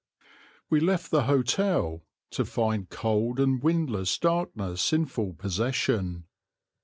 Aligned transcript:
We 0.67 0.79
left 0.79 1.11
the 1.11 1.25
hotel, 1.25 2.01
to 2.31 2.43
find 2.43 2.89
cold 2.89 3.39
and 3.39 3.61
windless 3.61 4.17
darkness 4.17 4.91
in 4.91 5.05
full 5.05 5.33
possession. 5.33 6.23